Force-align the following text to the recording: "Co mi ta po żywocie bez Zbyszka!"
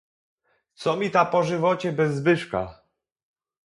"Co 0.73 0.95
mi 0.95 1.11
ta 1.11 1.25
po 1.25 1.43
żywocie 1.43 1.91
bez 1.91 2.15
Zbyszka!" 2.15 2.81